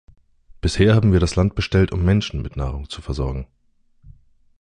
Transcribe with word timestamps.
Bisher 0.61 0.95
haben 0.95 1.13
wir 1.13 1.19
das 1.19 1.35
Land 1.35 1.53
bestellt, 1.53 1.91
um 1.91 2.03
Menschen 2.03 2.41
mit 2.41 2.57
Nahrung 2.57 2.89
zu 2.89 3.03
versorgen. 3.03 3.45